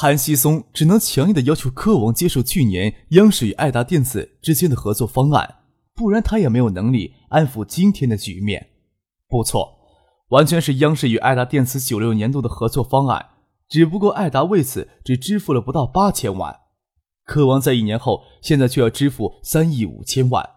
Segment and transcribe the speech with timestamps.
[0.00, 5.56] 谭西松只能强硬的要求科王接受去年央视与爱达电子之间的合作方案，
[5.92, 8.68] 不然他也没有能力安抚今天的局面。
[9.28, 9.76] 不错，
[10.28, 13.30] 完全是央视与爱达电子九六年度的合作方案，
[13.68, 16.60] 只不过爱达为此只支付了不到八千万，
[17.24, 20.48] 科王在一年后现在却要支付三亿五千万，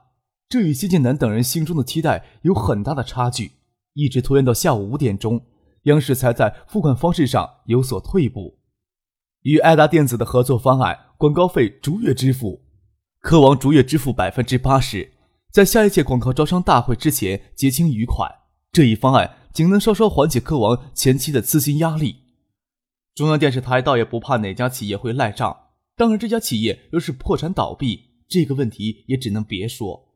[0.48, 3.54] 这与谢建南等人心中的期待有很大的差距，
[3.96, 5.42] 一直拖延到下午五点钟，
[5.86, 8.61] 央视才在付款方式上有所退步。
[9.42, 12.62] 与爱达电子的合作方案，广告费逐月支付，
[13.20, 15.14] 科王逐月支付百分之八十，
[15.52, 18.30] 在下一届广告招商大会之前结清余款。
[18.72, 22.18] 这一方案仅能稍稍缓解科王前期的资金压力。
[23.16, 25.58] 中央电视台倒也不怕哪家企业会赖账，
[25.98, 30.08] 当然这家企业若是破产倒闭，这个问题也只能别说。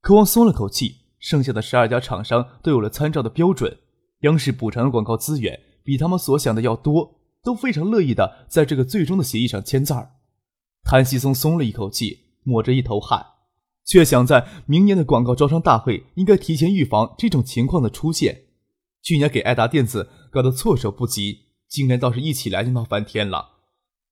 [0.00, 3.78] 科王松了口气，剩下的十二家厂商都有了参照的标准，
[4.20, 7.20] 央视补偿的广告资源比他们所想的要多。
[7.46, 10.16] 都非常乐意的在这个最终的协议上签字儿。
[10.82, 13.24] 谭西松松了一口气，抹着一头汗，
[13.84, 18.46] 却想在明年的广告招商大会应该提前预防这种情况的出现。
[19.00, 23.50] 去年给爱达电子搞得措手不及，今年倒是一起来就闹翻天了，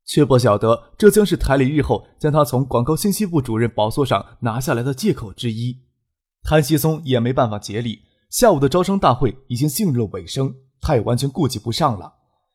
[0.07, 5.81] 却不晓得这将是台里日后将他从广告信息部主任宝座上拿下来的借口之一。
[6.45, 12.15] 谭西松也没办法竭力，下午的招商大会已经进入了尾声，他也完全顾及不上了。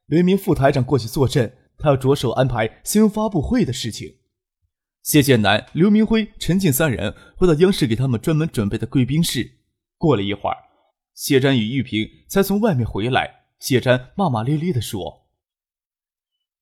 [0.09, 4.17] 有一名副台长过去坐镇，他要着手安排新闻发布会的事情。
[5.03, 9.59] 谢建南、刘明辉、陈静三人回到央视给他们专门准备的贵宾室。
[9.97, 10.57] 过了一会儿，
[11.13, 13.45] 谢瞻与玉萍才从外面回来。
[13.59, 15.27] 谢瞻骂骂咧咧地说：“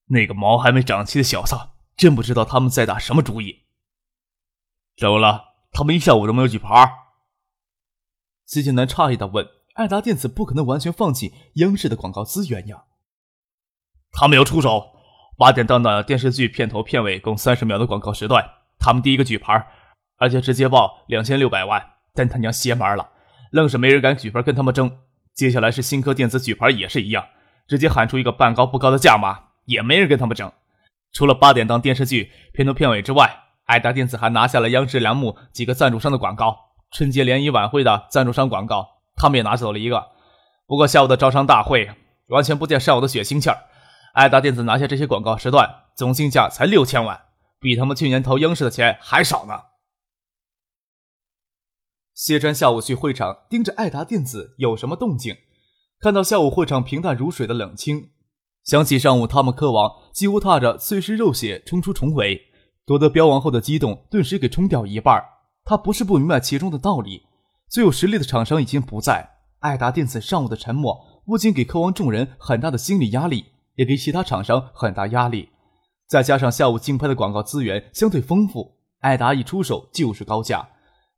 [0.08, 1.56] 那个毛还没长齐的小子，
[1.96, 3.64] 真不知道他们在打什么主意。
[4.98, 5.56] 怎么了？
[5.72, 6.92] 他们一下午都没有举牌？”
[8.46, 12.86] 谢建南诧异地问：“爱达电子不可能完全放弃央视的广告资源呀？”
[14.12, 14.92] 他们要出手，
[15.38, 18.44] 八点档的电视剧片头片尾共三十秒的广告时段，
[18.80, 19.68] 他们第一个举牌，
[20.18, 21.84] 而且直接报两千六百万，
[22.16, 23.10] 真他娘邪门了，
[23.52, 24.92] 愣是没人敢举牌跟他们争。
[25.36, 27.24] 接下来是新科电子举牌也是一样，
[27.68, 30.52] 直接喊出一个半高不高的价码，也没人跟他们争。
[31.14, 36.58] 除了八点档电视剧片头片尾之外，爱达电子还拿下了央视栏目几个赞助商的广告，
[36.92, 40.04] 春节联谊晚会的赞助商广告，他们也拿走了一个。
[40.66, 41.90] 不过下午的招商大会
[42.30, 43.58] 完全不见上午的血腥气儿。
[44.18, 47.26] 爱达电子拿下这些广告时段，总竞价才六千万，
[47.60, 49.54] 比他们去年投央视的钱还少呢。
[52.16, 55.38] 谢川下午去会场盯着爱达电子有什么动静，
[56.00, 58.10] 看到下午会场平淡如水的冷清，
[58.64, 62.42] 想起上午他们科王几乎踏着碎尸肉血冲出重围，
[62.88, 65.24] 夺得标王后的激动顿时给冲掉一半。
[65.64, 67.28] 他不是不明白其中的道理，
[67.70, 73.46] 最有实力的厂商已经不在，爱达电子上午的沉默不仅给科王众人很大的心理压力。
[73.78, 75.50] 也给其他厂商很大压力，
[76.08, 80.68] 再加上下午竞拍的广告资源相对丰富，艾达一出手就是高价，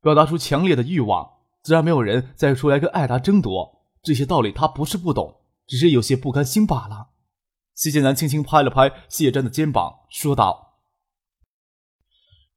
[0.01, 1.27] 表达出强烈的欲望，
[1.63, 3.79] 自然没有人再出来跟艾达争夺。
[4.03, 7.07] 这些道理他不是不懂，只是有些不甘心罢了。
[7.75, 10.81] 谢剑南轻轻拍了拍谢瞻的肩膀，说道：“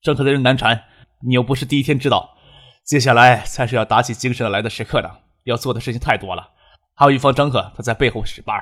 [0.03, 0.83] 郑可的人难缠，
[1.25, 2.37] 你又不是第一天知道，
[2.85, 5.09] 接下来才是要打起精神来的时刻呢。
[5.45, 6.51] 要做的事情太多了，
[6.95, 8.61] 还有一方张可他在背后使绊。”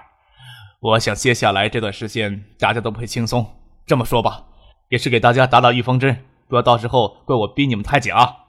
[0.80, 3.46] 我想接下来这段时间大家都不会轻松。
[3.86, 4.46] 这么说吧，
[4.88, 8.46] 也是给大家打打预防针，不要到时候怪我逼你们太紧啊。”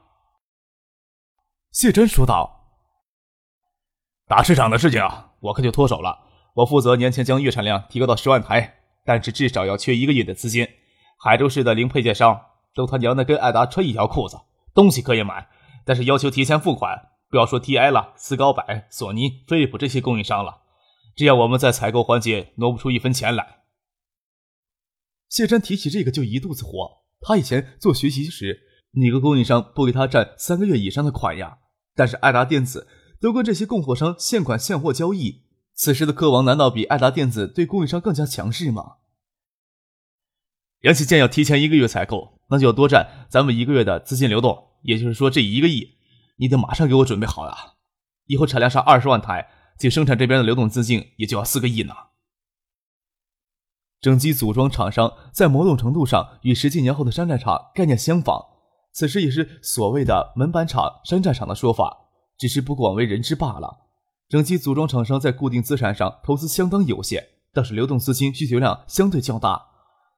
[1.72, 2.68] 谢真说道。
[4.28, 6.20] “打市场的事情啊，我可就脱手了。
[6.54, 10.66] 我负责年前将月产量提高到十万台，但是至少要缺一个月的资金。
[11.18, 12.40] 海州市的零配件商
[12.74, 14.40] 都他娘的跟爱达穿一条裤子，
[14.74, 15.50] 东西可以买，
[15.86, 17.10] 但是要求提前付款。
[17.30, 20.60] 不要说 TI 了，斯高柏、索尼、飞利浦这些供应商了。”
[21.16, 23.64] 这样我们在采购环节挪不出一分钱来。
[25.30, 27.04] 谢珍提起这个就一肚子火。
[27.22, 28.62] 他以前做学习时，
[28.94, 31.60] 哪个供应商不给他占三个月以上的款呀？
[31.96, 32.88] 但是爱达电子
[33.20, 35.44] 都跟这些供货商现款现货交易，
[35.74, 38.98] 此时的科王难道比爱达电子对供应商更加强势吗？
[40.82, 44.70] 杨启建要提前一个月采购，那就要多占咱们一个月的资金流动。
[44.82, 45.98] 也就是说，这一个亿
[46.38, 47.56] 你得马上给我准备好呀！
[48.26, 49.48] 以后产量上二十万台。
[49.82, 51.94] 仅生产这边的流动资金也就要四个亿呢。
[54.00, 58.46] 整机组装厂商在某种程度上与十几年后的山寨厂概念相仿，
[58.94, 63.88] 此时也是所谓的门板厂、山寨厂的说法，只是不广为人知罢了。
[64.30, 69.66] 整机组装厂商在固定资产上投资相当有限，但是流动资金需求量相对较大。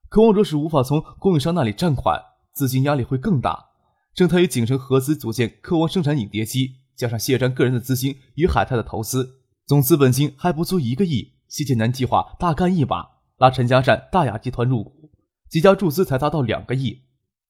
[0.10, 2.22] 科王若是无法从供应商那里占款，
[2.54, 3.70] 资金压力会更大。
[4.14, 11.34] 正泰与景城合资组建科王生产影碟机，加上谢瞻个人的资金与海泰的投资，总资本金还不足一个亿。
[11.48, 13.14] 谢建南计划大干一把。
[13.38, 15.12] 拉陈家善大雅集团入股，
[15.50, 17.02] 几家注资才达到两个亿。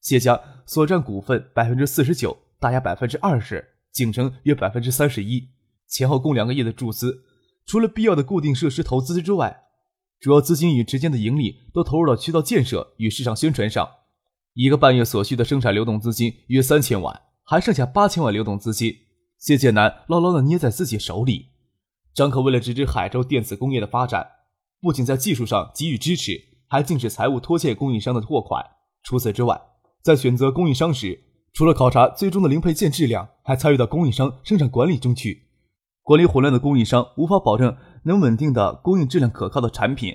[0.01, 5.49] 谢家所占股份百分之四十九，大雅百分之二十，景城约百分之三十一，
[5.87, 7.23] 前后共两个亿的注资。
[7.65, 9.63] 除了必要的固定设施投资之外，
[10.19, 13.87] 主要资金与之间的盈利都投入到渠道建设与市场宣传上。
[14.53, 18.95] 一个半月所需的生产流动资金约三千万，还剩下八千万流动资金，
[19.37, 21.52] 谢建南牢牢地捏在自己手里。
[22.13, 24.27] 张可为了支持海州电子工业的发展。
[24.81, 28.63] 不仅在技术上给予支持，还禁止财务拖欠供应商的货款。
[29.01, 29.61] 除此之外，
[30.01, 31.23] 在选择供应商时，
[31.53, 35.47] 除了考察最终的零配件质量，还参与到供应商生产管理中去。
[36.01, 40.13] 管理混乱的供应商无法保证能稳定的供应质量可靠的产品，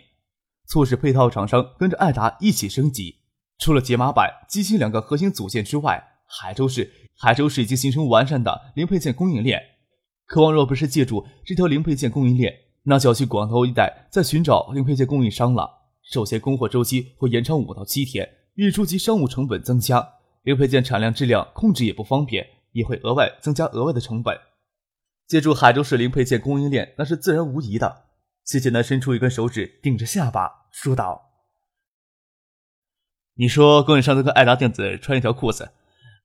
[0.67, 3.21] 促使配套厂商跟着爱达一起升级。
[3.59, 9.63] 除了解码板、机芯两个核心组件之外，海州市海州市已经形成完善的零配件供应链。
[10.29, 15.87] 渴望若不是借助这条零配件供应链，那就要去广州一带再寻找零配件供应商了。
[16.03, 20.07] 首先，供货周期会延长五到七天，运输及商务成本增加，
[20.43, 24.39] 零配件产量质量控制也不方便，也会额外增加额外的成本。
[25.27, 28.05] 借助海州市零配件供应链，那是自然无疑的。
[28.45, 31.31] 谢建南伸出一根手指，顶着下巴说道
[33.37, 35.73] ：“你说供应商都跟爱达电子穿一条裤子，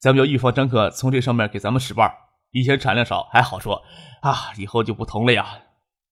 [0.01, 2.22] 咱们要预防张可从这上面给咱们使绊儿。
[2.53, 3.83] 以前产量少还好说，
[4.21, 5.63] 啊，以后就不同了呀。”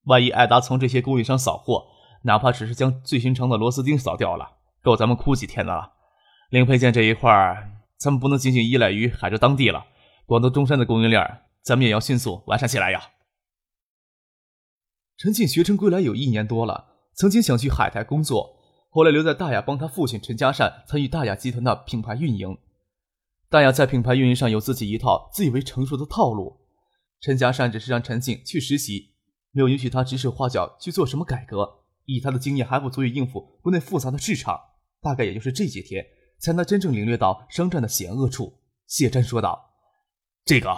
[0.05, 1.85] 万一艾达从这些供应商扫货，
[2.23, 5.93] 哪怕只是将最寻常的螺丝钉扫掉了，够咱们哭几天的了。
[6.49, 9.85] 零配件这一块儿，咱们不能仅仅依赖于海州当地了，
[10.25, 13.11] 广东中山的供应链，咱们也要迅速完善起来呀。
[15.17, 18.55] 陈庆学成归来有一年多了，曾经想去海泰工作，
[18.89, 22.57] 后来留在大雅帮他父亲陈家善参与大雅集团的品牌运营。
[23.51, 26.61] 大雅在品牌运营上有自己一套自以为成熟的套路，
[27.19, 29.13] 陈家善只是让陈静去实习。
[29.51, 31.69] 没有允许他指手画脚去做什么改革，
[32.05, 34.57] 以他的经验还不足以应付国内复杂的市场，
[35.01, 36.01] 大概也就是这几天
[36.39, 38.61] 才能真正领略到商战的险恶处。
[38.87, 39.73] 谢瞻说道
[40.47, 40.73] ：“这个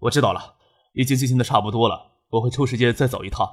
[0.00, 0.56] 我知道了，
[0.94, 3.46] 已经进行的差不多了，我会抽时间再走一趟。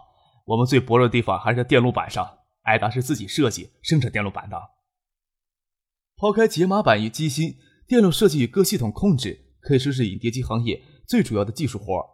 [0.45, 4.57] 我们最薄弱的地方还是在电路板上，艾达是自己设计生产电路板的。
[6.15, 7.57] 抛开解码板与机芯，
[7.91, 12.05] 电路设计与各系统控制可以说是影碟机行业最主要的技术活儿。”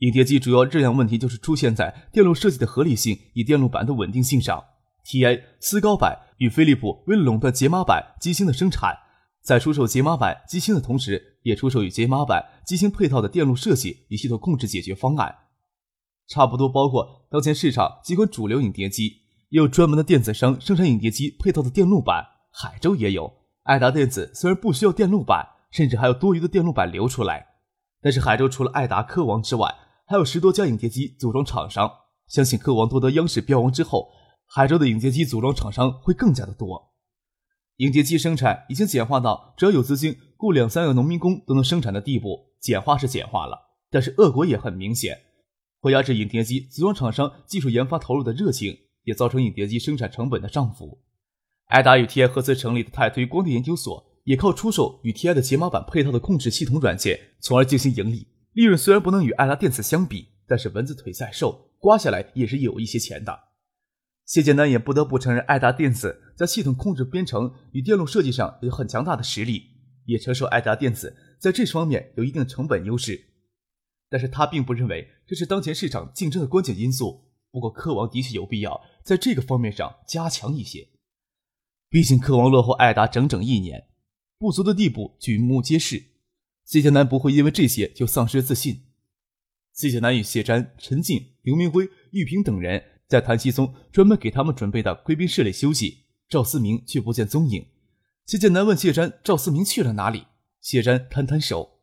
[0.00, 4.64] 影碟机主要质量问题就是出现在电路设计的合理性与电路板的稳定性上。
[5.04, 5.44] T.A.
[5.60, 8.96] 思高板与飞利浦为了垄断解码板机芯的生产，
[9.42, 15.34] 在出售解码板机芯的同时，也出售与解码板机芯配套的电路设计与系统控制解决方案。
[16.26, 19.18] 差不多包括当前市场几款主流影碟机，
[19.50, 22.24] 也有专门的电子商生产影碟机配套的电路板。
[22.50, 23.32] 海州也有，
[23.64, 27.46] 爱达电子虽然不需要电路板，甚至还有多余的电路板流出来，
[28.00, 29.72] 但是海州除了爱达、科王之外，
[30.06, 31.90] 还有十多家影碟机组装厂商，
[32.26, 34.10] 相信科王夺得央视标王之后，
[34.46, 36.90] 海州的影碟机组装厂商会更加的多。
[37.76, 42.52] 影碟机生产已经简化到只要有资金，雇两三个农民工都能生产的地步。
[42.60, 43.58] 简化是简化了，
[43.90, 45.18] 但是恶果也很明显，
[45.80, 51.00] 会压制影碟机组装厂商技术研发投入的热情，也造成影碟机生产成本的上浮。
[51.72, 58.28] 艾达与 TI 合资成立的泰推光电研究所，也靠出售与 TI 的解码板配套的控制系统软件，从而进行盈利。
[58.52, 63.44] 利润虽然不能与艾达电子相比，但是蚊子腿再瘦，刮下来也是有一些钱的。
[64.26, 69.70] 谢建南也不得不承认，艾达电子在系统控制、编程与电路设计上有很强大的实力，
[70.04, 73.18] 也承受艾达电子在这方面有一定成本优势。
[74.10, 77.32] 但是他并不认为这是当前市场竞争的关键因素。
[77.50, 80.88] 不过，科王的确有必要在这个方面上加强一些，
[81.92, 83.86] 毕竟科王落后艾达整整一年，
[84.38, 86.02] 不足的地步举目皆是。
[86.64, 88.86] 谢剑南不会因为这些就丧失自信。
[89.74, 97.66] 谢剑南与谢瞻、陈静、刘明辉、玉萍等人在谭熙松专门给他们准备的贵宾室里休息，赵思明却不见踪影。
[98.24, 100.28] 谢剑南问谢瞻：“赵思明去了哪里？”
[100.62, 101.82] 谢瞻摊摊手：“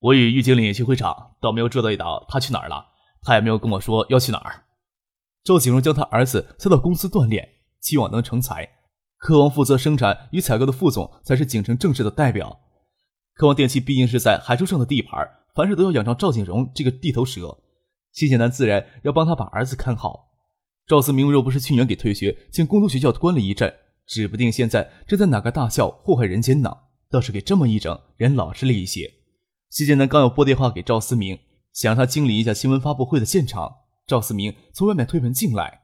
[0.00, 2.86] 我与玉经理去会场，倒没有注意到他去哪儿了。
[3.20, 4.64] 他也没有跟我说要去哪儿。”
[5.44, 8.68] 赵景荣将他儿子塞到公司锻炼，期望能成才。
[9.18, 12.60] 科王负责生产与采购的副总才是景城正式的代表。
[13.34, 17.58] 科王电器毕竟是在海州上的地盘，凡事都要仰仗赵景荣这个地头蛇。
[18.12, 20.28] 谢剑南自然要帮他把儿子看好。
[20.86, 23.72] 赵思明若不是去年给退学，将工读学校关了一阵，
[24.06, 26.70] 指不定现在正在哪个大校祸害人间呢。
[27.10, 29.12] 倒是给这么一整，人老实了一些。
[29.68, 31.38] 谢建南刚要拨电话给赵思明，
[31.72, 33.72] 想让他经理一下新闻发布会的现场。
[34.06, 35.79] 赵思明从外面推门进来。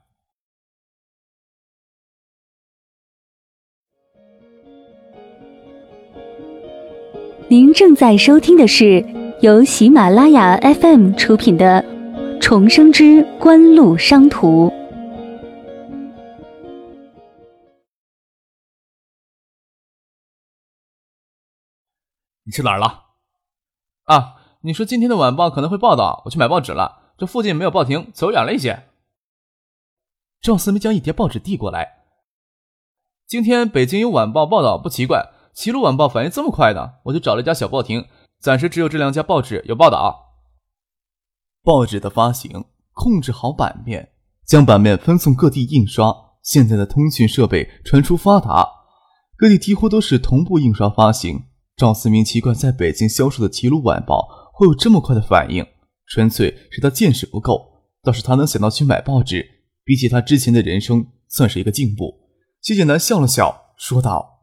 [7.49, 8.99] 您正在收听的是
[9.39, 11.81] 由喜马拉雅 FM 出品的
[12.41, 14.67] 《重生之官路商途》。
[22.43, 23.05] 你去哪儿了？
[24.03, 27.13] 啊，你说今天的晚报可能会报道，我去买报纸了。
[27.17, 28.83] 这附近没有报亭，走远了一些。
[30.41, 32.03] 赵思明将一叠报纸递过来。
[33.25, 35.31] 今天北京有晚报报道，不奇怪。
[35.57, 38.05] 齐鲁晚报反应这么快呢，我就找了一家小报亭，
[38.39, 40.35] 暂时只有这两家报纸有报道。
[41.63, 44.11] 报纸的发行，控制好版面，
[44.45, 46.15] 将版面分送各地印刷。
[46.43, 48.69] 现在的通讯设备传输发达，
[49.35, 51.45] 各地几乎都是同步印刷发行。
[51.75, 55.65] 赵思明奇怪，在北京销售的齐鲁晚报会有这么快的反应，
[56.05, 57.87] 纯粹是他见识不够。
[58.03, 59.43] 倒是他能想到去买报纸，
[59.83, 62.19] 比起他之前的人生，算是一个进步。
[62.61, 64.36] 谢剑南笑了笑，说道。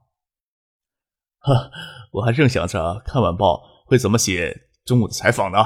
[1.44, 1.70] 呵，
[2.12, 5.58] 我还正想着看晚报会怎么写中午的采访呢。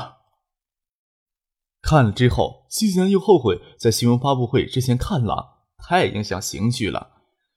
[1.80, 7.12] 看了之后，西南又后悔在新闻发布会之前看了，太影响情绪了。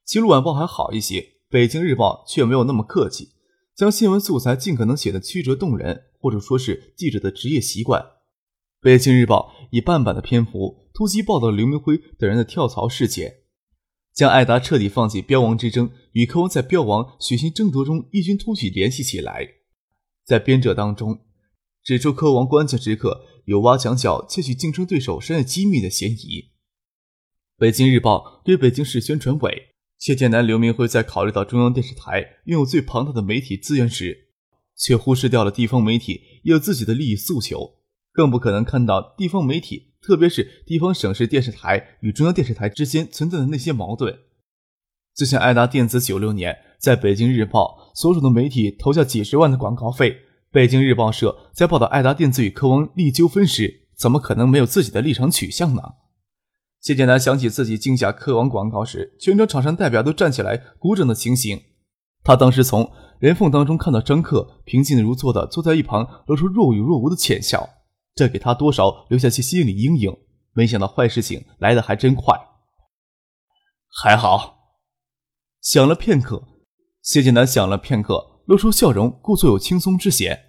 [0.05, 3.29] 齐鲁晚报还好一些，北京日报却没有那么客气，
[3.75, 8.05] 将新闻素材尽可能写得曲折动人，或者说是记者的职业习惯。
[8.79, 13.40] 北京日报以半版的篇幅突击报道刘明辉等人的跳槽事件。
[14.13, 19.47] 将艾达彻底放弃标王之争，与科王在标王血腥争夺中异军突起联系起来。
[20.25, 21.21] 在编者当中，
[21.83, 26.51] 指出科王关键时刻有挖墙脚、窃取竞争对手商业机密的嫌疑。
[27.57, 34.29] 北京日报对北京市宣传委谢建南、刘明辉在考虑到中央电视台拥有最庞大的媒体资源时，
[34.75, 37.75] 却忽视掉了地方媒体有自己的利益诉求，
[38.11, 39.90] 更不可能看到地方媒体。
[40.01, 44.17] 特别是地方省市电视台与中央电视台之间存在的那些矛盾，
[45.15, 50.17] 就像爱达电子九六年在北京日报所属的媒体投下几十万的广告费，
[50.51, 55.81] 北京日报社在报道爱达电子与科王利纠纷时，怎么可能没有自己的立场取向呢？
[56.81, 61.61] 谢建南想起自己竞下科王广告时，全场厂商代表都站起来鼓掌的情形，
[62.23, 67.69] 他当时从人缝当中看到张克平静如坐的坐在一旁，露出若有若无的浅笑。
[68.15, 70.15] 这给他多少留下些心理阴影。
[70.53, 72.37] 没想到坏事情来的还真快。
[73.87, 74.75] 还好，
[75.61, 76.43] 想了片刻，
[77.01, 80.47] 谢晋南想了片刻，露出笑容，故作有轻松之嫌。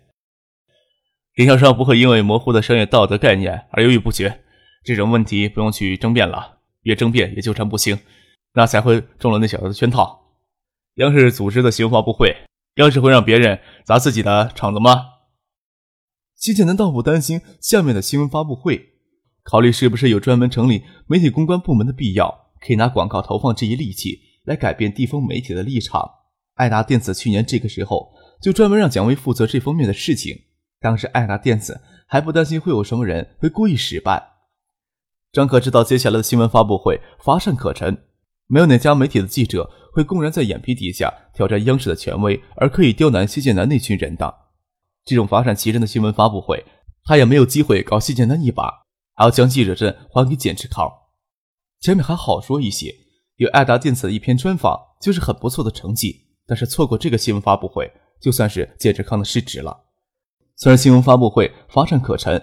[1.34, 4.42] 经销商不会因为模糊的商业道德概念而犹豫不决，
[4.84, 7.98] 这种问题不用去争辩了，越争辩越纠缠不清，
[8.54, 10.20] 那才会中了那小子的圈套。
[10.96, 12.36] 央视组织的新闻发布会，
[12.74, 15.11] 央视会让别人砸自己的场子吗？
[16.42, 18.94] 谢剑南倒不担心下面的新闻发布会，
[19.44, 26.04] 考虑是不是有专门成立媒体公关部门的必要，可以拿广告投放这一利器来改变地方媒体的立场。
[26.54, 30.36] 爱达电子去年这个时候就专门让蒋薇负责这方面的事情，
[30.80, 34.20] 当时爱达电子还不担心会有什么人会故意使绊。
[35.30, 37.96] 张可知道接下来的新闻发布会乏善可陈，
[38.48, 44.41] 没有哪家媒体的记者会公然在眼皮底下挑战央视的权威，而刻意刁难谢剑南那群人的。
[45.04, 46.64] 这种乏善其陈的新闻发布会，
[47.04, 50.90] 他也没有机会搞谢剑南一把，还要将记者证还给简志康。
[51.80, 52.94] 前面还好说一些，
[53.36, 56.28] 有爱达电子的一篇专访就是很不错的成绩。
[56.46, 57.90] 但是错过这个新闻发布会，
[58.20, 59.84] 就算是简志康的失职了。
[60.56, 62.40] 虽然新闻发布会乏善可陈，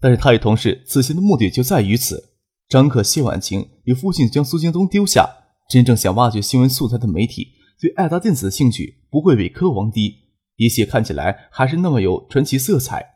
[0.00, 2.34] 但是他与同事此行的目的就在于此。
[2.68, 5.28] 张可、谢婉晴与父亲将苏京东丢下，
[5.70, 10.25] 真正想挖掘新闻素材的媒体，对爱达电子的兴趣不会比科王低。
[10.56, 13.14] 一切看起来还是那么有传奇色彩。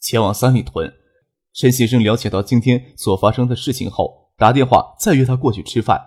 [0.00, 0.92] 前往三里屯，
[1.54, 6.00] 陈先生了解到今天所发生的事情后，打电话再约他过去吃饭。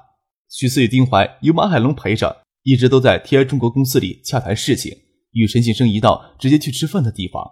[0.50, 4.92] 许思与丁怀由马海龙陪着，一直都在 TI 中国公司里洽谈事情，
[5.32, 7.44] 与陈先生一道直接去吃饭的地方。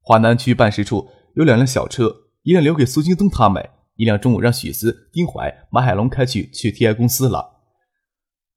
[0.00, 7.64] 华南区办事处有两辆小车，一辆留给苏京东他们，一辆中午让许思、丁怀、马海龙开去去 TI 公司了。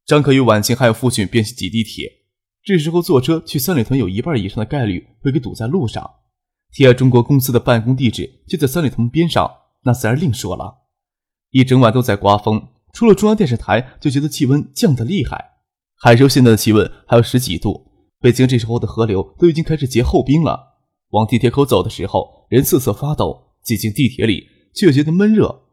[0.05, 2.19] 张可与婉晴还有父亲便去挤地铁。
[2.63, 6.10] 这时候坐车去三里屯，有一半以上的概率会给堵在路上。
[6.74, 9.50] TI 中国公司的办公地址就在三里屯边上，
[9.84, 10.88] 那自然另说了。
[11.51, 15.44] 一整晚都在刮风，除了中央电视台就觉得气温降得厉害。
[15.96, 20.78] 海州现在的气温还有十几度，北京这时候的河流都已经开始结厚冰了。
[21.10, 25.63] 往地铁口走的时候，人瑟瑟发抖；挤进地铁里，却觉得闷热。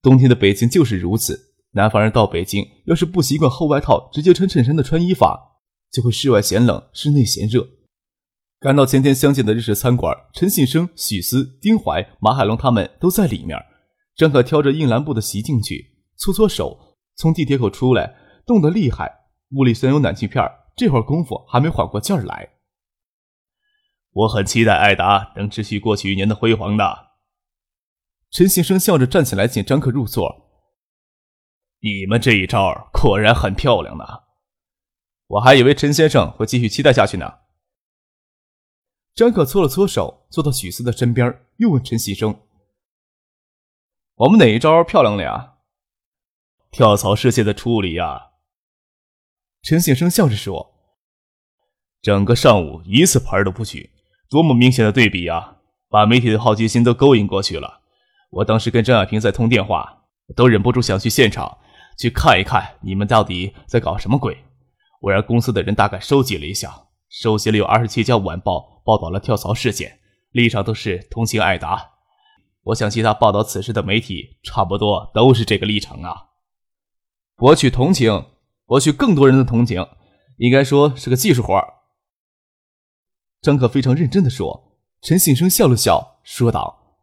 [0.00, 1.54] 冬天的北京就是如此。
[1.72, 5.55] 南方人到北京，要是不习惯厚外套，直接穿衬衫的穿衣法，
[5.90, 7.68] 就会室外嫌冷，室内嫌热。
[8.58, 13.58] 赶到前天相见的日式餐馆，陈信生、许思、丁怀、马海龙他们都在里面。
[14.16, 18.16] 张可挑着硬蓝布的席进去，搓搓手，从地铁口出来，
[18.46, 19.26] 冻得厉害。
[19.50, 20.42] 屋里虽然有暖气片，
[20.74, 22.48] 这会儿功夫还没缓过劲儿来。
[24.12, 27.08] 我很期待艾达能持续过去一年的辉煌的。
[28.32, 30.46] 陈先生笑着站起来，请张可入座。
[31.80, 34.04] 你们这一招果然很漂亮呢，
[35.26, 37.38] 我还以为陈先生会继续期待下去呢。
[39.14, 42.42] 张可搓了搓手，坐到许思的身边，又问陈先生
[44.16, 45.54] ：“我们哪一招漂亮了呀？”
[46.70, 48.32] 跳槽事件的处理呀。
[49.62, 50.74] 陈先生笑着说
[52.02, 53.90] ：“整个上午一次牌都不举。”
[54.28, 55.58] 多么明显的对比呀！
[55.88, 57.80] 把媒体的好奇心都勾引过去了。
[58.30, 60.02] 我当时跟张亚平在通电话，
[60.34, 61.58] 都忍不住想去现场
[61.96, 64.45] 去看一看你们到底在搞什么鬼。
[65.00, 70.00] 我让公司的人大概收集了一下，收集了有二十七家晚报报道了跳槽事件，
[70.30, 71.92] 立场都是同情艾达。
[72.62, 76.30] 我想其他报道此事的媒体差不多都是这个立场啊。
[77.36, 78.26] 博取同情，
[78.64, 79.86] 博取更多人的同情，
[80.38, 81.74] 应该说是个技术活儿
[83.42, 84.64] 张可非常认真的说。
[85.02, 86.98] 陈信生笑了笑，说道：“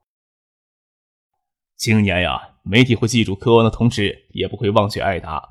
[1.78, 5.48] 今年呀，媒体会记住柯文的同时，也不会忘却艾达。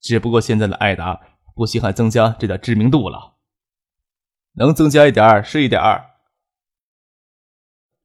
[0.00, 1.20] 只不过现在的艾达
[1.56, 3.36] 不稀罕增加这点知名度了，
[4.52, 6.10] 能增加一点儿是一点儿。”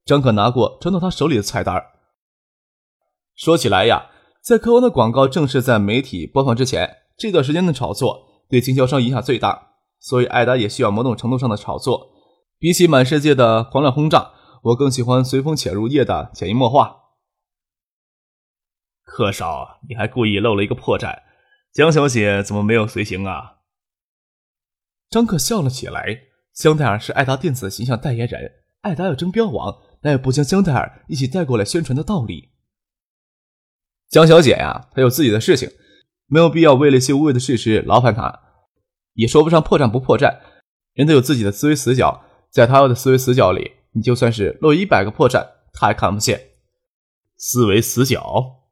[0.05, 1.79] 张可拿过传到他手里的菜单。
[3.35, 4.09] 说起来呀，
[4.41, 12.09] 在科王的广告正式在媒体播放之前，这段时间的炒作对经销商影响最大，所以艾达也需要某种程度上的炒作。
[12.57, 14.31] 比起满世界的狂乱轰炸，
[14.63, 16.97] 我更喜欢随风潜入夜的潜移默化。
[19.03, 21.21] 柯少，你还故意漏了一个破绽，
[21.73, 23.59] 江小姐怎么没有随行啊？
[25.09, 26.23] 张克笑了起来。
[26.53, 32.49] 香奈儿是爱达电子的形象代言人，爱达要争标王，那也不将香奈儿一起带过来宣传的道理。
[34.09, 35.71] 江小姐呀，她有自己的事情，
[36.25, 38.41] 没有必要为了一些无谓的事实劳烦她，
[39.13, 40.41] 也说不上破绽不破绽，
[40.91, 42.25] 人都有自己的思维死角。
[42.49, 46.49] 在他的思维死角里，你就算是漏一百个破绽，他还看不见。
[47.37, 48.67] 思维死角，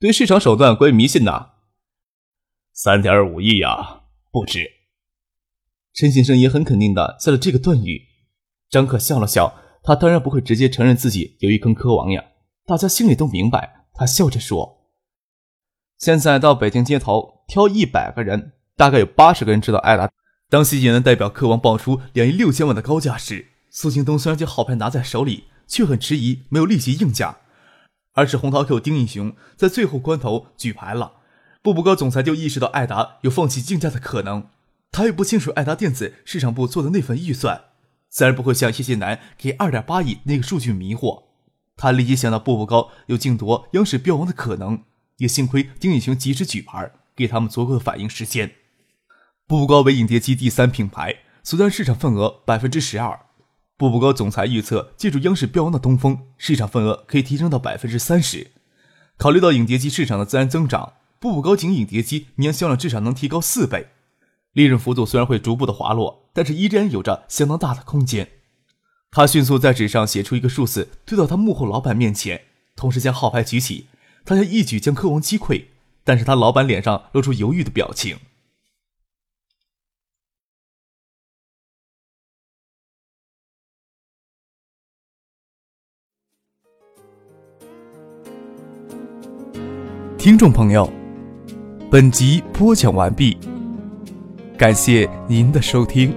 [0.00, 1.52] 对市场手段过于迷信呐。
[2.76, 4.00] 三点五亿呀，
[4.32, 4.68] 不止。
[5.92, 8.02] 陈先生也很肯定的下了这个断语。
[8.68, 12.24] 张可笑了笑，他当然不会直接承认自己有一坑科王呀。
[12.66, 14.88] 大家心里都明白，他笑着说
[15.98, 20.10] ：“现在到北京街头挑一百个人，大概有八十个人知道艾达。”
[20.50, 27.38] 当席锦南代表科王报出两亿六千万的高价时，苏庆东虽然将号牌拿在手里，却很迟疑，没有立即应价。
[28.14, 31.12] 而是红桃 Q 丁义雄在最后关头举牌了，
[31.64, 34.48] 步步高总裁就意识到艾达有放弃竞价的可能。
[34.92, 37.62] 他也不清楚艾达电子市场部做的那份预算，
[38.10, 41.22] 自然不会像谢晋南给二点八亿那个数据迷惑。
[41.74, 44.82] 他立即想到步步高有竞夺央视标王的可能，
[45.16, 48.52] 也幸亏丁义雄及时举牌，给他们足够的反应时间。
[49.46, 53.18] 步步高为影碟机第三品牌，所占市场份额百分之十二。
[53.78, 58.50] 步步高总裁预测，借助央视标王的东风，市场份额可以提升到百分之三十。
[59.16, 60.92] 考虑到影碟机市场的自然增长，
[61.24, 63.88] 步步高仅影碟机年销量至少能提高四倍，
[64.52, 68.28] 利润幅度虽然会逐步的滑落，但是依然有着相当大的空间。
[69.10, 72.42] 他迅速在纸上写出一个数字，推到他幕后老板面前，
[72.76, 73.86] 同时将号牌举起，
[74.26, 75.64] 他想一举将科王击溃，
[76.04, 78.18] 但是他老板脸上露出犹豫的表情。
[90.18, 90.90] 听众朋友，
[91.94, 93.38] 本集播讲完毕，
[94.58, 96.12] 感谢您的收听。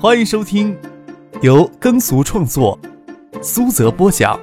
[0.00, 0.76] 欢迎收听
[1.42, 2.76] 由耕俗创作、
[3.40, 4.36] 苏泽播讲、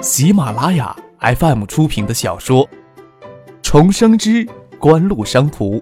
[0.00, 2.66] 喜马拉雅 FM 出品的小说
[3.62, 4.44] 《重生之
[4.80, 5.76] 官路商途》。